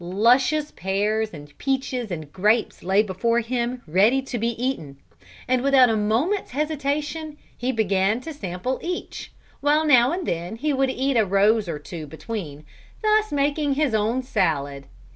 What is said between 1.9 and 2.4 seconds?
and